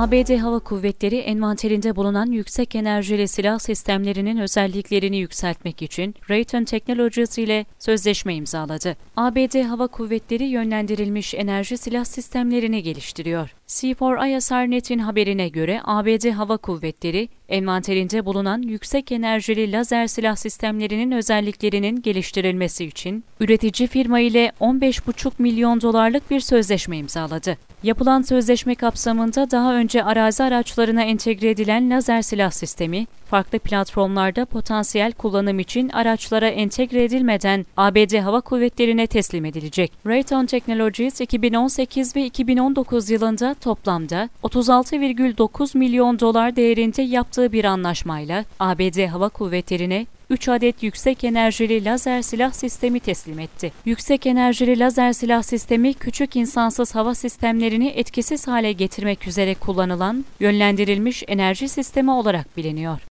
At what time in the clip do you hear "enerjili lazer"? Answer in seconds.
19.12-20.06, 51.24-52.22, 54.26-55.12